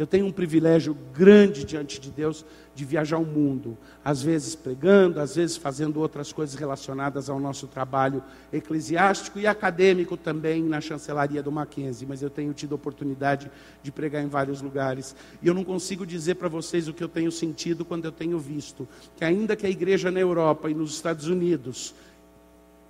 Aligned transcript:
Eu 0.00 0.06
tenho 0.06 0.24
um 0.24 0.32
privilégio 0.32 0.96
grande 1.12 1.62
diante 1.62 2.00
de 2.00 2.10
Deus 2.10 2.42
de 2.74 2.86
viajar 2.86 3.18
o 3.18 3.26
mundo, 3.26 3.76
às 4.02 4.22
vezes 4.22 4.54
pregando, 4.54 5.20
às 5.20 5.36
vezes 5.36 5.58
fazendo 5.58 6.00
outras 6.00 6.32
coisas 6.32 6.54
relacionadas 6.54 7.28
ao 7.28 7.38
nosso 7.38 7.66
trabalho 7.66 8.24
eclesiástico 8.50 9.38
e 9.38 9.46
acadêmico 9.46 10.16
também 10.16 10.62
na 10.62 10.80
chancelaria 10.80 11.42
do 11.42 11.52
Mackenzie, 11.52 12.08
mas 12.08 12.22
eu 12.22 12.30
tenho 12.30 12.54
tido 12.54 12.72
oportunidade 12.72 13.50
de 13.82 13.92
pregar 13.92 14.24
em 14.24 14.26
vários 14.26 14.62
lugares. 14.62 15.14
E 15.42 15.46
eu 15.46 15.52
não 15.52 15.64
consigo 15.64 16.06
dizer 16.06 16.36
para 16.36 16.48
vocês 16.48 16.88
o 16.88 16.94
que 16.94 17.04
eu 17.04 17.08
tenho 17.08 17.30
sentido 17.30 17.84
quando 17.84 18.06
eu 18.06 18.12
tenho 18.12 18.38
visto 18.38 18.88
que 19.14 19.24
ainda 19.26 19.54
que 19.54 19.66
a 19.66 19.70
igreja 19.70 20.10
na 20.10 20.18
Europa 20.18 20.70
e 20.70 20.74
nos 20.74 20.94
Estados 20.94 21.26
Unidos, 21.26 21.94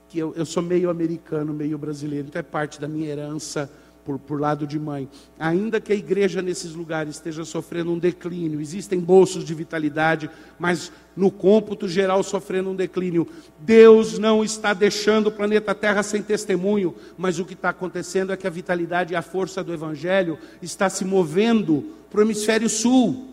que 0.08 0.20
eu, 0.20 0.32
eu 0.36 0.46
sou 0.46 0.62
meio 0.62 0.88
americano, 0.88 1.52
meio 1.52 1.77
brasileiro, 1.77 2.29
então 2.29 2.38
é 2.38 2.45
parte 2.45 2.80
da 2.80 2.86
minha 2.86 3.08
herança 3.08 3.68
por, 4.05 4.19
por 4.19 4.41
lado 4.41 4.67
de 4.67 4.79
mãe. 4.79 5.09
Ainda 5.39 5.80
que 5.80 5.93
a 5.93 5.96
igreja 5.96 6.43
nesses 6.43 6.75
lugares 6.75 7.17
esteja 7.17 7.45
sofrendo 7.45 7.93
um 7.93 7.99
declínio, 7.99 8.61
existem 8.61 8.99
bolsos 8.99 9.45
de 9.45 9.54
vitalidade, 9.54 10.31
mas 10.58 10.93
no 11.17 11.31
cômputo 11.31 11.89
geral 11.89 12.22
sofrendo 12.22 12.71
um 12.71 12.77
declínio. 12.77 13.27
Deus 13.58 14.18
não 14.18 14.43
está 14.43 14.72
deixando 14.72 15.29
o 15.29 15.32
planeta 15.32 15.75
Terra 15.75 16.03
sem 16.03 16.22
testemunho, 16.22 16.94
mas 17.17 17.39
o 17.39 17.44
que 17.44 17.55
está 17.55 17.71
acontecendo 17.71 18.32
é 18.32 18.36
que 18.36 18.46
a 18.46 18.50
vitalidade 18.50 19.13
e 19.13 19.17
a 19.17 19.22
força 19.22 19.63
do 19.63 19.72
Evangelho 19.72 20.39
está 20.63 20.89
se 20.89 21.05
movendo 21.05 21.85
para 22.11 22.21
o 22.21 22.22
hemisfério 22.22 22.69
sul. 22.69 23.29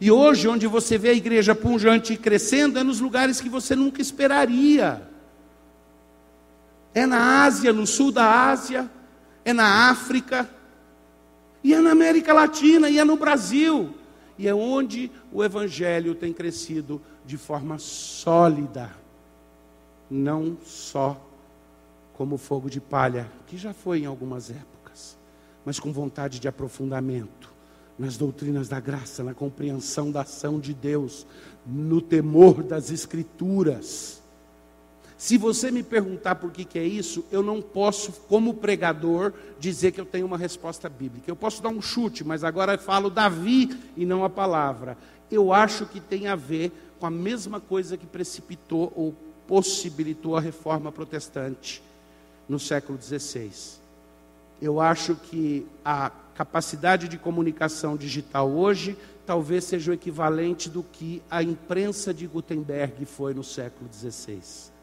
E 0.00 0.10
hoje, 0.10 0.46
onde 0.46 0.66
você 0.66 0.98
vê 0.98 1.08
a 1.08 1.14
igreja 1.14 1.54
punjante 1.54 2.12
e 2.12 2.18
crescendo, 2.18 2.78
é 2.78 2.82
nos 2.82 3.00
lugares 3.00 3.40
que 3.40 3.48
você 3.48 3.74
nunca 3.74 4.02
esperaria. 4.02 5.02
É 6.92 7.06
na 7.06 7.44
Ásia, 7.44 7.72
no 7.72 7.86
sul 7.86 8.12
da 8.12 8.50
Ásia, 8.50 8.90
é 9.46 9.52
na 9.52 9.88
África, 9.90 10.50
e 11.62 11.72
é 11.72 11.80
na 11.80 11.92
América 11.92 12.34
Latina, 12.34 12.90
e 12.90 12.98
é 12.98 13.04
no 13.04 13.16
Brasil. 13.16 13.94
E 14.36 14.48
é 14.48 14.54
onde 14.54 15.10
o 15.32 15.42
Evangelho 15.42 16.16
tem 16.16 16.32
crescido 16.32 17.00
de 17.24 17.38
forma 17.38 17.78
sólida, 17.78 18.90
não 20.10 20.56
só 20.64 21.16
como 22.14 22.36
fogo 22.36 22.68
de 22.68 22.80
palha, 22.80 23.30
que 23.46 23.56
já 23.56 23.72
foi 23.72 24.00
em 24.00 24.06
algumas 24.06 24.50
épocas, 24.50 25.16
mas 25.64 25.78
com 25.78 25.92
vontade 25.92 26.40
de 26.40 26.48
aprofundamento 26.48 27.54
nas 27.96 28.16
doutrinas 28.16 28.68
da 28.68 28.80
graça, 28.80 29.22
na 29.22 29.32
compreensão 29.32 30.10
da 30.10 30.22
ação 30.22 30.58
de 30.58 30.74
Deus, 30.74 31.24
no 31.64 32.00
temor 32.00 32.64
das 32.64 32.90
Escrituras. 32.90 34.20
Se 35.18 35.38
você 35.38 35.70
me 35.70 35.82
perguntar 35.82 36.34
por 36.34 36.50
que, 36.50 36.64
que 36.64 36.78
é 36.78 36.84
isso, 36.84 37.24
eu 37.30 37.42
não 37.42 37.62
posso, 37.62 38.12
como 38.28 38.52
pregador, 38.54 39.32
dizer 39.58 39.92
que 39.92 40.00
eu 40.00 40.04
tenho 40.04 40.26
uma 40.26 40.36
resposta 40.36 40.90
bíblica. 40.90 41.30
Eu 41.30 41.36
posso 41.36 41.62
dar 41.62 41.70
um 41.70 41.80
chute, 41.80 42.22
mas 42.22 42.44
agora 42.44 42.74
eu 42.74 42.78
falo 42.78 43.08
Davi 43.08 43.74
e 43.96 44.04
não 44.04 44.24
a 44.24 44.30
palavra. 44.30 44.96
Eu 45.30 45.54
acho 45.54 45.86
que 45.86 46.00
tem 46.00 46.28
a 46.28 46.36
ver 46.36 46.70
com 47.00 47.06
a 47.06 47.10
mesma 47.10 47.60
coisa 47.60 47.96
que 47.96 48.06
precipitou 48.06 48.92
ou 48.94 49.14
possibilitou 49.48 50.36
a 50.36 50.40
reforma 50.40 50.92
protestante 50.92 51.82
no 52.46 52.58
século 52.58 53.00
XVI. 53.00 53.50
Eu 54.60 54.80
acho 54.80 55.14
que 55.14 55.66
a 55.82 56.10
capacidade 56.34 57.08
de 57.08 57.16
comunicação 57.16 57.96
digital 57.96 58.50
hoje 58.50 58.96
talvez 59.24 59.64
seja 59.64 59.90
o 59.90 59.94
equivalente 59.94 60.68
do 60.68 60.82
que 60.82 61.22
a 61.30 61.42
imprensa 61.42 62.12
de 62.12 62.26
Gutenberg 62.26 63.04
foi 63.06 63.32
no 63.32 63.42
século 63.42 63.88
XVI 63.92 64.75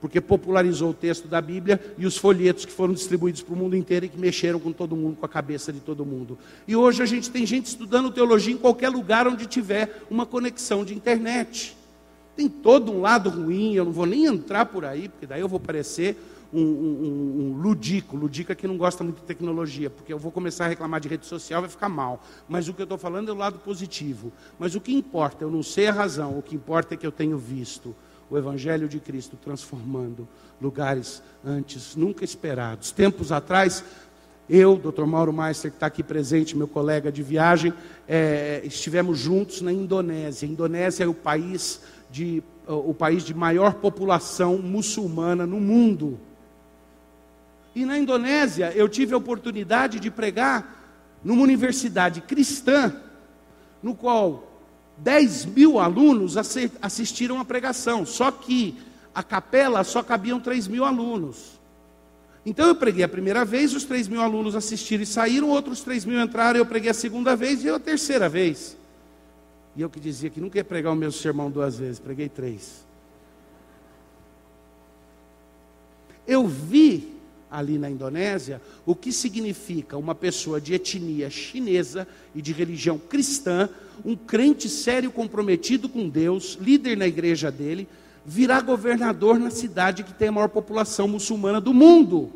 porque 0.00 0.20
popularizou 0.20 0.90
o 0.90 0.94
texto 0.94 1.28
da 1.28 1.40
Bíblia 1.40 1.80
e 1.98 2.06
os 2.06 2.16
folhetos 2.16 2.64
que 2.64 2.72
foram 2.72 2.94
distribuídos 2.94 3.42
para 3.42 3.54
o 3.54 3.56
mundo 3.56 3.76
inteiro 3.76 4.06
e 4.06 4.08
que 4.08 4.18
mexeram 4.18 4.58
com 4.58 4.72
todo 4.72 4.96
mundo, 4.96 5.16
com 5.16 5.26
a 5.26 5.28
cabeça 5.28 5.72
de 5.72 5.80
todo 5.80 6.06
mundo. 6.06 6.38
E 6.66 6.74
hoje 6.74 7.02
a 7.02 7.06
gente 7.06 7.30
tem 7.30 7.44
gente 7.44 7.66
estudando 7.66 8.10
teologia 8.10 8.54
em 8.54 8.58
qualquer 8.58 8.88
lugar 8.88 9.28
onde 9.28 9.46
tiver 9.46 10.04
uma 10.10 10.24
conexão 10.24 10.84
de 10.84 10.94
internet. 10.94 11.76
Tem 12.34 12.48
todo 12.48 12.90
um 12.90 13.00
lado 13.00 13.28
ruim, 13.28 13.74
eu 13.74 13.84
não 13.84 13.92
vou 13.92 14.06
nem 14.06 14.24
entrar 14.24 14.64
por 14.66 14.84
aí, 14.84 15.08
porque 15.08 15.26
daí 15.26 15.40
eu 15.40 15.48
vou 15.48 15.60
parecer 15.60 16.16
um, 16.52 16.62
um, 16.62 17.40
um 17.40 17.60
ludico, 17.60 18.16
ludica 18.16 18.54
que 18.54 18.66
não 18.66 18.76
gosta 18.76 19.04
muito 19.04 19.20
de 19.20 19.26
tecnologia, 19.26 19.90
porque 19.90 20.12
eu 20.12 20.18
vou 20.18 20.32
começar 20.32 20.64
a 20.64 20.68
reclamar 20.68 21.00
de 21.00 21.08
rede 21.08 21.26
social, 21.26 21.60
vai 21.60 21.70
ficar 21.70 21.88
mal. 21.88 22.24
Mas 22.48 22.68
o 22.68 22.74
que 22.74 22.80
eu 22.80 22.84
estou 22.84 22.98
falando 22.98 23.28
é 23.28 23.32
o 23.32 23.36
lado 23.36 23.58
positivo. 23.58 24.32
Mas 24.58 24.74
o 24.74 24.80
que 24.80 24.92
importa, 24.92 25.44
eu 25.44 25.50
não 25.50 25.62
sei 25.62 25.88
a 25.88 25.92
razão, 25.92 26.38
o 26.38 26.42
que 26.42 26.56
importa 26.56 26.94
é 26.94 26.96
que 26.96 27.06
eu 27.06 27.12
tenho 27.12 27.36
visto 27.36 27.94
o 28.30 28.38
Evangelho 28.38 28.88
de 28.88 29.00
Cristo 29.00 29.36
transformando 29.36 30.26
lugares 30.60 31.22
antes 31.44 31.96
nunca 31.96 32.24
esperados. 32.24 32.92
Tempos 32.92 33.32
atrás, 33.32 33.84
eu, 34.48 34.76
Dr. 34.76 35.04
Mauro 35.04 35.32
Meister, 35.32 35.70
que 35.70 35.76
está 35.76 35.86
aqui 35.86 36.02
presente, 36.02 36.56
meu 36.56 36.68
colega 36.68 37.10
de 37.10 37.22
viagem, 37.22 37.74
é, 38.08 38.60
estivemos 38.64 39.18
juntos 39.18 39.62
na 39.62 39.72
Indonésia. 39.72 40.48
A 40.48 40.50
Indonésia 40.50 41.04
é 41.04 41.08
o 41.08 41.14
país 41.14 41.80
de, 42.10 42.42
o 42.66 42.94
país 42.94 43.24
de 43.24 43.34
maior 43.34 43.74
população 43.74 44.58
muçulmana 44.58 45.46
no 45.46 45.60
mundo. 45.60 46.18
E 47.74 47.84
na 47.84 47.98
Indonésia 47.98 48.72
eu 48.74 48.88
tive 48.88 49.14
a 49.14 49.16
oportunidade 49.16 50.00
de 50.00 50.10
pregar 50.10 50.78
numa 51.22 51.42
universidade 51.42 52.20
cristã, 52.20 52.94
no 53.82 53.94
qual 53.94 54.49
10 55.02 55.46
mil 55.46 55.78
alunos 55.78 56.36
assistiram 56.36 57.40
a 57.40 57.44
pregação, 57.44 58.04
só 58.04 58.30
que 58.30 58.78
a 59.14 59.22
capela 59.22 59.82
só 59.82 60.02
cabiam 60.02 60.38
3 60.38 60.68
mil 60.68 60.84
alunos. 60.84 61.58
Então 62.44 62.66
eu 62.68 62.74
preguei 62.74 63.04
a 63.04 63.08
primeira 63.08 63.44
vez, 63.44 63.74
os 63.74 63.84
3 63.84 64.08
mil 64.08 64.20
alunos 64.20 64.54
assistiram 64.54 65.02
e 65.02 65.06
saíram, 65.06 65.48
outros 65.48 65.80
3 65.80 66.04
mil 66.04 66.20
entraram, 66.20 66.58
eu 66.58 66.66
preguei 66.66 66.90
a 66.90 66.94
segunda 66.94 67.34
vez 67.34 67.62
e 67.62 67.66
eu 67.66 67.74
a 67.74 67.80
terceira 67.80 68.28
vez. 68.28 68.76
E 69.76 69.82
eu 69.82 69.90
que 69.90 70.00
dizia 70.00 70.30
que 70.30 70.40
nunca 70.40 70.58
ia 70.58 70.64
pregar 70.64 70.92
o 70.92 70.96
mesmo 70.96 71.20
sermão 71.20 71.50
duas 71.50 71.78
vezes, 71.78 71.98
preguei 71.98 72.28
três. 72.28 72.84
Eu 76.26 76.46
vi 76.46 77.20
ali 77.50 77.78
na 77.78 77.90
Indonésia, 77.90 78.62
o 78.86 78.94
que 78.94 79.12
significa 79.12 79.96
uma 79.96 80.14
pessoa 80.14 80.60
de 80.60 80.74
etnia 80.74 81.28
chinesa 81.28 82.06
e 82.34 82.40
de 82.40 82.52
religião 82.52 82.96
cristã, 82.98 83.68
um 84.04 84.16
crente 84.16 84.68
sério 84.68 85.10
comprometido 85.10 85.88
com 85.88 86.08
Deus, 86.08 86.58
líder 86.60 86.96
na 86.96 87.06
igreja 87.06 87.50
dele, 87.50 87.88
virar 88.24 88.60
governador 88.62 89.38
na 89.38 89.50
cidade 89.50 90.04
que 90.04 90.12
tem 90.12 90.28
a 90.28 90.32
maior 90.32 90.48
população 90.48 91.08
muçulmana 91.08 91.60
do 91.60 91.72
mundo. 91.72 92.30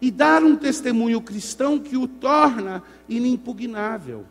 E 0.00 0.10
dar 0.10 0.42
um 0.42 0.56
testemunho 0.56 1.20
cristão 1.20 1.78
que 1.78 1.96
o 1.96 2.08
torna 2.08 2.82
inimpugnável. 3.08 4.24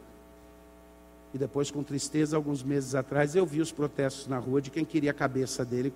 E 1.34 1.38
depois, 1.38 1.70
com 1.70 1.84
tristeza, 1.84 2.36
alguns 2.36 2.64
meses 2.64 2.96
atrás, 2.96 3.36
eu 3.36 3.46
vi 3.46 3.62
os 3.62 3.72
protestos 3.72 4.28
na 4.28 4.40
rua 4.40 4.62
de 4.62 4.72
quem 4.72 4.84
queria 4.84 5.12
a 5.12 5.14
cabeça 5.14 5.64
dele 5.64 5.94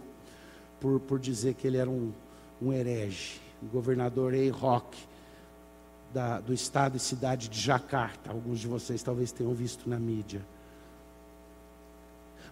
por, 0.80 1.00
por 1.00 1.20
dizer 1.20 1.56
que 1.56 1.66
ele 1.66 1.78
era 1.78 1.90
um, 1.90 2.12
um 2.62 2.72
herege 2.72 3.42
governador 3.72 4.34
Ei 4.34 4.50
Rock, 4.50 4.98
da, 6.14 6.40
do 6.40 6.54
estado 6.54 6.96
e 6.96 7.00
cidade 7.00 7.50
de 7.50 7.60
Jacarta. 7.60 8.30
Alguns 8.30 8.60
de 8.60 8.68
vocês 8.68 9.02
talvez 9.02 9.32
tenham 9.32 9.54
visto 9.54 9.90
na 9.90 9.98
mídia. 9.98 10.42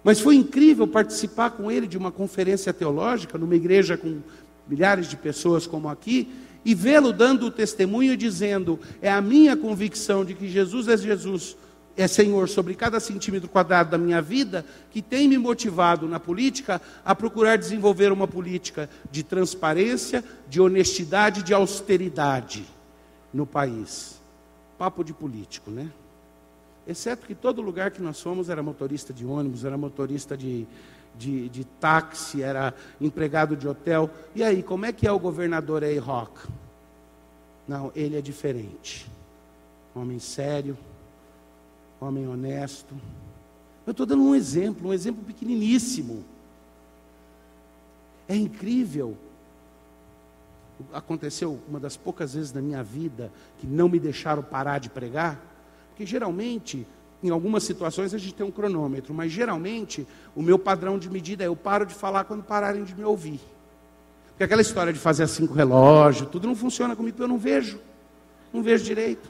Mas 0.04 0.20
foi 0.20 0.36
incrível 0.36 0.88
participar 0.88 1.52
com 1.52 1.72
ele 1.72 1.86
de 1.86 1.98
uma 1.98 2.12
conferência 2.12 2.74
teológica, 2.74 3.38
numa 3.38 3.56
igreja 3.56 3.96
com 3.96 4.20
milhares 4.68 5.08
de 5.08 5.16
pessoas 5.16 5.68
como 5.68 5.88
aqui, 5.88 6.28
e 6.66 6.74
vê-lo 6.74 7.14
dando 7.14 7.46
o 7.46 7.52
testemunho 7.52 8.18
dizendo: 8.18 8.80
É 9.00 9.12
a 9.12 9.22
minha 9.22 9.56
convicção 9.56 10.26
de 10.26 10.34
que 10.34 10.50
Jesus 10.50 10.88
é 10.88 10.98
Jesus, 10.98 11.56
é 11.96 12.08
Senhor 12.08 12.50
sobre 12.50 12.74
cada 12.74 13.00
centímetro 13.00 13.48
quadrado 13.48 13.92
da 13.92 13.98
minha 13.98 14.24
vida 14.24 14.66
que 14.90 15.04
tem 15.04 15.28
me 15.28 15.38
motivado 15.38 16.08
na 16.08 16.20
política 16.20 16.82
a 17.06 17.14
procurar 17.14 17.58
desenvolver 17.58 18.12
uma 18.12 18.28
política 18.28 18.90
de 19.12 19.22
transparência, 19.22 20.24
de 20.50 20.60
honestidade, 20.60 21.44
de 21.44 21.54
austeridade 21.54 22.66
no 23.34 23.46
país. 23.46 24.20
Papo 24.78 25.04
de 25.04 25.14
político, 25.14 25.70
né? 25.70 25.92
Exceto 26.88 27.28
que 27.28 27.36
todo 27.36 27.62
lugar 27.62 27.92
que 27.92 28.02
nós 28.02 28.20
fomos 28.20 28.50
era 28.50 28.64
motorista 28.64 29.14
de 29.14 29.26
ônibus, 29.26 29.64
era 29.64 29.78
motorista 29.78 30.36
de, 30.36 30.68
de, 31.16 31.48
de 31.50 31.64
táxi, 31.64 32.42
era 32.42 32.74
empregado 33.00 33.56
de 33.56 33.68
hotel. 33.68 34.10
E 34.34 34.44
aí, 34.44 34.64
como 34.64 34.86
é 34.86 34.92
que 34.92 35.08
é 35.08 35.12
o 35.12 35.20
governador 35.20 35.84
A. 35.84 36.02
Rock? 36.02 36.48
Não, 37.68 37.92
ele 37.96 38.18
é 38.18 38.22
diferente. 38.22 39.10
Homem 39.94 40.20
sério, 40.20 40.78
homem 42.00 42.28
honesto. 42.28 42.96
Eu 43.86 43.92
estou 43.92 44.06
dando 44.06 44.24
um 44.24 44.34
exemplo, 44.34 44.90
um 44.90 44.94
exemplo 44.94 45.24
pequeniníssimo. 45.24 46.24
É 48.28 48.36
incrível. 48.36 49.16
Aconteceu 50.94 51.60
uma 51.68 51.80
das 51.80 51.98
poucas 51.98 52.34
vezes 52.34 52.54
na 52.54 52.62
minha 52.62 52.84
vida 52.84 53.32
que 53.58 53.68
não 53.68 53.90
me 53.90 54.00
deixaram 54.00 54.44
parar 54.44 54.80
de 54.80 54.90
pregar, 54.90 55.40
porque 55.90 56.06
geralmente, 56.06 56.86
em 57.24 57.30
algumas 57.30 57.64
situações, 57.64 58.14
a 58.14 58.18
gente 58.18 58.34
tem 58.34 58.46
um 58.46 58.52
cronômetro, 58.52 59.14
mas 59.14 59.32
geralmente 59.32 60.08
o 60.36 60.42
meu 60.42 60.58
padrão 60.58 60.98
de 60.98 61.10
medida 61.10 61.44
é 61.44 61.48
eu 61.48 61.56
paro 61.56 61.86
de 61.86 61.94
falar 61.94 62.24
quando 62.24 62.44
pararem 62.44 62.84
de 62.84 62.96
me 62.96 63.04
ouvir. 63.04 63.40
Porque 64.30 64.44
aquela 64.44 64.62
história 64.62 64.92
de 64.92 65.00
fazer 65.00 65.24
assim 65.24 65.46
com 65.46 65.54
o 65.54 65.58
relógio, 65.58 66.26
tudo 66.26 66.48
não 66.48 66.56
funciona 66.56 66.96
comigo, 66.96 67.16
porque 67.16 67.24
eu 67.24 67.28
não 67.28 67.38
vejo. 67.38 67.80
Não 68.52 68.64
vejo 68.64 68.84
direito. 68.84 69.30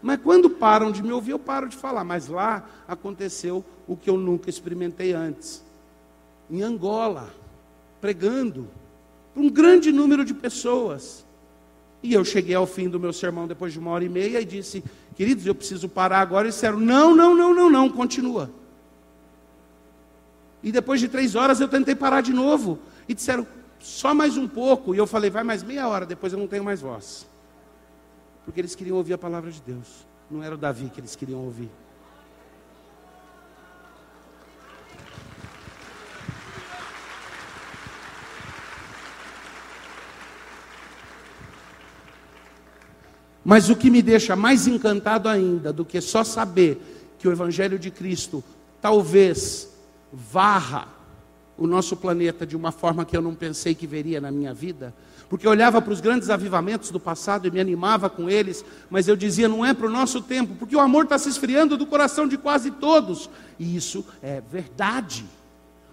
Mas 0.00 0.20
quando 0.20 0.50
param 0.50 0.90
de 0.90 1.02
me 1.02 1.12
ouvir, 1.12 1.32
eu 1.32 1.38
paro 1.38 1.68
de 1.68 1.76
falar. 1.76 2.04
Mas 2.04 2.28
lá 2.28 2.64
aconteceu 2.86 3.64
o 3.86 3.96
que 3.96 4.10
eu 4.10 4.16
nunca 4.16 4.50
experimentei 4.50 5.12
antes. 5.12 5.64
Em 6.50 6.62
Angola, 6.62 7.30
pregando 8.00 8.68
para 9.32 9.42
um 9.42 9.50
grande 9.50 9.90
número 9.92 10.24
de 10.24 10.34
pessoas. 10.34 11.24
E 12.02 12.12
eu 12.12 12.24
cheguei 12.24 12.54
ao 12.54 12.66
fim 12.66 12.88
do 12.88 12.98
meu 12.98 13.12
sermão 13.12 13.46
depois 13.46 13.72
de 13.72 13.78
uma 13.78 13.90
hora 13.90 14.04
e 14.04 14.08
meia 14.08 14.40
e 14.40 14.44
disse: 14.44 14.82
Queridos, 15.14 15.46
eu 15.46 15.54
preciso 15.54 15.88
parar 15.88 16.20
agora. 16.20 16.48
E 16.48 16.50
disseram: 16.50 16.78
Não, 16.78 17.14
não, 17.14 17.34
não, 17.34 17.54
não, 17.54 17.70
não, 17.70 17.88
continua. 17.88 18.50
E 20.62 20.70
depois 20.70 21.00
de 21.00 21.08
três 21.08 21.34
horas 21.34 21.60
eu 21.60 21.68
tentei 21.68 21.94
parar 21.94 22.20
de 22.20 22.32
novo. 22.32 22.78
E 23.08 23.14
disseram: 23.14 23.46
Só 23.78 24.12
mais 24.12 24.36
um 24.36 24.48
pouco. 24.48 24.94
E 24.94 24.98
eu 24.98 25.06
falei: 25.06 25.30
Vai 25.30 25.44
mais 25.44 25.62
meia 25.62 25.86
hora, 25.86 26.04
depois 26.04 26.32
eu 26.32 26.38
não 26.38 26.48
tenho 26.48 26.64
mais 26.64 26.80
voz 26.80 27.26
porque 28.44 28.60
eles 28.60 28.74
queriam 28.74 28.96
ouvir 28.96 29.14
a 29.14 29.18
palavra 29.18 29.50
de 29.50 29.60
Deus. 29.62 30.06
Não 30.30 30.42
era 30.42 30.54
o 30.54 30.58
Davi 30.58 30.90
que 30.92 31.00
eles 31.00 31.14
queriam 31.14 31.44
ouvir. 31.44 31.70
Mas 43.52 43.68
o 43.68 43.76
que 43.76 43.90
me 43.90 44.00
deixa 44.00 44.34
mais 44.34 44.66
encantado 44.66 45.28
ainda 45.28 45.74
do 45.74 45.84
que 45.84 46.00
só 46.00 46.24
saber 46.24 46.80
que 47.18 47.28
o 47.28 47.32
Evangelho 47.32 47.78
de 47.78 47.90
Cristo 47.90 48.42
talvez 48.80 49.68
varra 50.10 50.88
o 51.58 51.66
nosso 51.66 51.94
planeta 51.94 52.46
de 52.46 52.56
uma 52.56 52.72
forma 52.72 53.04
que 53.04 53.14
eu 53.14 53.20
não 53.20 53.34
pensei 53.34 53.74
que 53.74 53.86
veria 53.86 54.22
na 54.22 54.30
minha 54.30 54.54
vida, 54.54 54.94
porque 55.28 55.46
eu 55.46 55.50
olhava 55.50 55.82
para 55.82 55.92
os 55.92 56.00
grandes 56.00 56.30
avivamentos 56.30 56.90
do 56.90 56.98
passado 56.98 57.46
e 57.46 57.50
me 57.50 57.60
animava 57.60 58.08
com 58.08 58.30
eles, 58.30 58.64
mas 58.88 59.06
eu 59.06 59.14
dizia, 59.14 59.50
não 59.50 59.62
é 59.62 59.74
para 59.74 59.86
o 59.86 59.90
nosso 59.90 60.22
tempo, 60.22 60.54
porque 60.54 60.74
o 60.74 60.80
amor 60.80 61.04
está 61.04 61.18
se 61.18 61.28
esfriando 61.28 61.76
do 61.76 61.84
coração 61.84 62.26
de 62.26 62.38
quase 62.38 62.70
todos, 62.70 63.28
e 63.58 63.76
isso 63.76 64.02
é 64.22 64.40
verdade. 64.50 65.26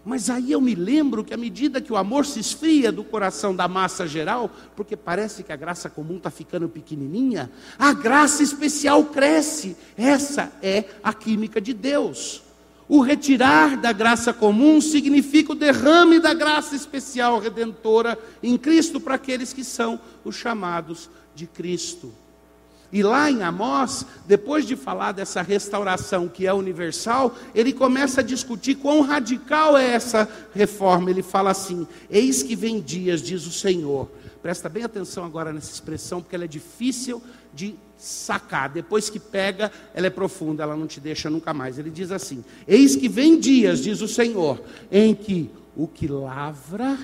Mas 0.05 0.29
aí 0.29 0.51
eu 0.51 0.61
me 0.61 0.75
lembro 0.75 1.23
que 1.23 1.33
à 1.33 1.37
medida 1.37 1.81
que 1.81 1.91
o 1.91 1.97
amor 1.97 2.25
se 2.25 2.39
esfria 2.39 2.91
do 2.91 3.03
coração 3.03 3.55
da 3.55 3.67
massa 3.67 4.07
geral, 4.07 4.49
porque 4.75 4.95
parece 4.95 5.43
que 5.43 5.51
a 5.51 5.55
graça 5.55 5.89
comum 5.89 6.17
está 6.17 6.31
ficando 6.31 6.69
pequenininha, 6.69 7.51
a 7.77 7.93
graça 7.93 8.41
especial 8.41 9.03
cresce. 9.05 9.75
Essa 9.97 10.51
é 10.61 10.85
a 11.03 11.13
química 11.13 11.59
de 11.59 11.73
Deus. 11.73 12.41
O 12.87 13.01
retirar 13.01 13.77
da 13.77 13.91
graça 13.91 14.33
comum 14.33 14.81
significa 14.81 15.51
o 15.51 15.55
derrame 15.55 16.19
da 16.19 16.33
graça 16.33 16.75
especial 16.75 17.37
redentora 17.37 18.17
em 18.41 18.57
Cristo 18.57 18.99
para 18.99 19.13
aqueles 19.13 19.53
que 19.53 19.63
são 19.63 19.99
os 20.25 20.35
chamados 20.35 21.07
de 21.35 21.45
Cristo. 21.45 22.11
E 22.91 23.03
lá 23.03 23.29
em 23.29 23.43
Amós, 23.43 24.05
depois 24.25 24.65
de 24.65 24.75
falar 24.75 25.11
dessa 25.11 25.41
restauração 25.41 26.27
que 26.27 26.47
é 26.47 26.53
universal, 26.53 27.35
ele 27.53 27.71
começa 27.71 28.21
a 28.21 28.23
discutir 28.23 28.75
quão 28.75 29.01
radical 29.01 29.77
é 29.77 29.89
essa 29.93 30.27
reforma. 30.53 31.11
Ele 31.11 31.21
fala 31.21 31.51
assim: 31.51 31.87
Eis 32.09 32.41
que 32.41 32.55
vem 32.55 32.81
dias, 32.81 33.21
diz 33.21 33.45
o 33.45 33.51
Senhor. 33.51 34.09
Presta 34.41 34.69
bem 34.69 34.83
atenção 34.83 35.23
agora 35.23 35.53
nessa 35.53 35.71
expressão, 35.71 36.21
porque 36.21 36.35
ela 36.35 36.45
é 36.45 36.47
difícil 36.47 37.21
de 37.53 37.75
sacar. 37.97 38.69
Depois 38.69 39.09
que 39.09 39.19
pega, 39.19 39.71
ela 39.93 40.07
é 40.07 40.09
profunda, 40.09 40.63
ela 40.63 40.75
não 40.75 40.87
te 40.87 40.99
deixa 40.99 41.29
nunca 41.29 41.53
mais. 41.53 41.77
Ele 41.77 41.91
diz 41.91 42.11
assim: 42.11 42.43
Eis 42.67 42.95
que 42.95 43.07
vem 43.07 43.39
dias, 43.39 43.81
diz 43.83 44.01
o 44.01 44.07
Senhor, 44.07 44.61
em 44.91 45.13
que 45.13 45.51
o 45.75 45.87
que 45.87 46.07
lavra 46.07 46.97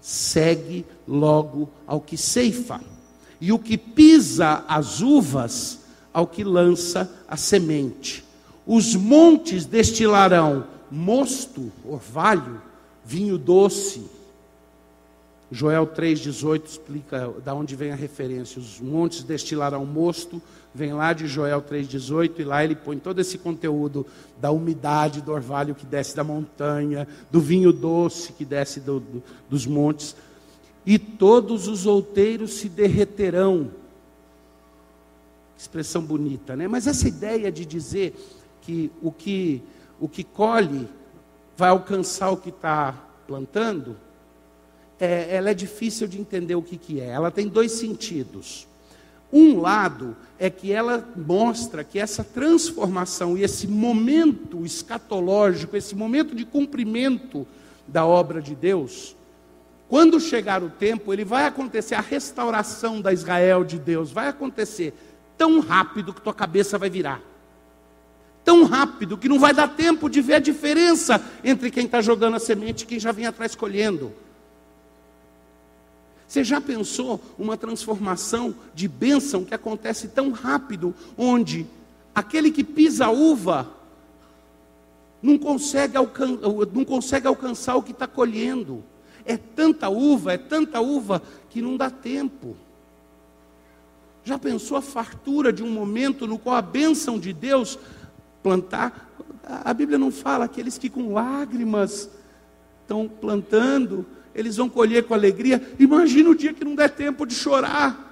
segue 0.00 0.84
logo 1.06 1.70
ao 1.86 2.00
que 2.00 2.16
ceifa, 2.16 2.80
e 3.42 3.50
o 3.50 3.58
que 3.58 3.76
pisa 3.76 4.64
as 4.68 5.00
uvas 5.00 5.80
ao 6.14 6.28
que 6.28 6.44
lança 6.44 7.12
a 7.26 7.36
semente. 7.36 8.24
Os 8.64 8.94
montes 8.94 9.66
destilarão 9.66 10.64
mosto, 10.88 11.72
orvalho, 11.84 12.62
vinho 13.04 13.36
doce, 13.36 14.08
Joel 15.50 15.88
3,18 15.88 16.64
explica 16.64 17.34
da 17.44 17.52
onde 17.52 17.74
vem 17.74 17.90
a 17.90 17.96
referência. 17.96 18.60
Os 18.60 18.78
montes 18.78 19.24
destilarão 19.24 19.84
mosto, 19.84 20.40
vem 20.72 20.92
lá 20.92 21.12
de 21.12 21.26
Joel 21.26 21.60
3,18, 21.60 22.38
e 22.38 22.44
lá 22.44 22.62
ele 22.62 22.76
põe 22.76 22.96
todo 22.96 23.20
esse 23.20 23.36
conteúdo 23.38 24.06
da 24.40 24.52
umidade 24.52 25.20
do 25.20 25.32
orvalho 25.32 25.74
que 25.74 25.84
desce 25.84 26.14
da 26.14 26.22
montanha, 26.22 27.08
do 27.28 27.40
vinho 27.40 27.72
doce 27.72 28.32
que 28.32 28.44
desce 28.44 28.78
do, 28.78 29.00
do, 29.00 29.22
dos 29.50 29.66
montes, 29.66 30.14
e 30.84 30.98
todos 30.98 31.68
os 31.68 31.86
outeiros 31.86 32.54
se 32.54 32.68
derreterão. 32.68 33.70
Expressão 35.56 36.02
bonita, 36.02 36.56
né? 36.56 36.66
Mas 36.66 36.86
essa 36.86 37.06
ideia 37.06 37.52
de 37.52 37.64
dizer 37.64 38.14
que 38.60 38.90
o 39.00 39.12
que, 39.12 39.62
o 40.00 40.08
que 40.08 40.24
colhe 40.24 40.88
vai 41.56 41.70
alcançar 41.70 42.30
o 42.30 42.36
que 42.36 42.48
está 42.48 42.94
plantando 43.26 43.96
é, 44.98 45.34
ela 45.34 45.50
é 45.50 45.54
difícil 45.54 46.06
de 46.06 46.20
entender 46.20 46.54
o 46.54 46.62
que, 46.62 46.76
que 46.76 47.00
é. 47.00 47.08
Ela 47.08 47.30
tem 47.30 47.48
dois 47.48 47.72
sentidos. 47.72 48.68
Um 49.32 49.60
lado 49.60 50.16
é 50.38 50.50
que 50.50 50.72
ela 50.72 51.08
mostra 51.16 51.82
que 51.82 51.98
essa 51.98 52.22
transformação 52.22 53.36
e 53.36 53.42
esse 53.42 53.66
momento 53.66 54.64
escatológico, 54.64 55.76
esse 55.76 55.96
momento 55.96 56.34
de 56.34 56.44
cumprimento 56.44 57.46
da 57.88 58.06
obra 58.06 58.40
de 58.42 58.54
Deus, 58.54 59.16
quando 59.92 60.18
chegar 60.18 60.62
o 60.62 60.70
tempo, 60.70 61.12
ele 61.12 61.22
vai 61.22 61.44
acontecer 61.44 61.94
a 61.94 62.00
restauração 62.00 62.98
da 62.98 63.12
Israel 63.12 63.62
de 63.62 63.78
Deus, 63.78 64.10
vai 64.10 64.26
acontecer 64.26 64.94
tão 65.36 65.60
rápido 65.60 66.14
que 66.14 66.22
tua 66.22 66.32
cabeça 66.32 66.78
vai 66.78 66.88
virar. 66.88 67.20
Tão 68.42 68.64
rápido 68.64 69.18
que 69.18 69.28
não 69.28 69.38
vai 69.38 69.52
dar 69.52 69.68
tempo 69.68 70.08
de 70.08 70.22
ver 70.22 70.36
a 70.36 70.38
diferença 70.38 71.22
entre 71.44 71.70
quem 71.70 71.84
está 71.84 72.00
jogando 72.00 72.36
a 72.36 72.40
semente 72.40 72.84
e 72.84 72.86
quem 72.86 72.98
já 72.98 73.12
vem 73.12 73.26
atrás 73.26 73.54
colhendo. 73.54 74.14
Você 76.26 76.42
já 76.42 76.58
pensou 76.58 77.20
uma 77.38 77.58
transformação 77.58 78.54
de 78.74 78.88
bênção 78.88 79.44
que 79.44 79.52
acontece 79.52 80.08
tão 80.08 80.30
rápido, 80.30 80.94
onde 81.18 81.66
aquele 82.14 82.50
que 82.50 82.64
pisa 82.64 83.04
a 83.04 83.10
uva 83.10 83.70
não 85.22 85.36
consegue, 85.36 85.96
não 86.72 86.82
consegue 86.82 87.26
alcançar 87.26 87.76
o 87.76 87.82
que 87.82 87.92
está 87.92 88.06
colhendo? 88.06 88.82
É 89.24 89.36
tanta 89.36 89.88
uva, 89.88 90.32
é 90.32 90.38
tanta 90.38 90.80
uva 90.80 91.22
que 91.50 91.62
não 91.62 91.76
dá 91.76 91.90
tempo. 91.90 92.56
Já 94.24 94.38
pensou 94.38 94.76
a 94.76 94.82
fartura 94.82 95.52
de 95.52 95.62
um 95.62 95.70
momento 95.70 96.26
no 96.26 96.38
qual 96.38 96.56
a 96.56 96.62
bênção 96.62 97.18
de 97.18 97.32
Deus 97.32 97.78
plantar? 98.42 99.10
A 99.44 99.74
Bíblia 99.74 99.98
não 99.98 100.12
fala 100.12 100.44
aqueles 100.44 100.78
que 100.78 100.88
com 100.88 101.12
lágrimas 101.12 102.08
estão 102.82 103.08
plantando, 103.08 104.06
eles 104.34 104.56
vão 104.56 104.68
colher 104.68 105.04
com 105.04 105.14
alegria. 105.14 105.74
Imagina 105.78 106.30
o 106.30 106.34
dia 106.34 106.52
que 106.52 106.64
não 106.64 106.74
der 106.74 106.90
tempo 106.90 107.26
de 107.26 107.34
chorar. 107.34 108.11